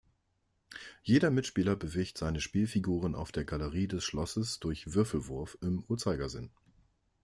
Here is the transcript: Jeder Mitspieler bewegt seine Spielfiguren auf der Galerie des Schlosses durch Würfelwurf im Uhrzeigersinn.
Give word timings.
Jeder 1.03 1.29
Mitspieler 1.29 1.75
bewegt 1.75 2.17
seine 2.17 2.41
Spielfiguren 2.41 3.13
auf 3.13 3.31
der 3.31 3.43
Galerie 3.45 3.87
des 3.87 4.03
Schlosses 4.03 4.59
durch 4.59 4.95
Würfelwurf 4.95 5.59
im 5.61 5.83
Uhrzeigersinn. 5.87 6.49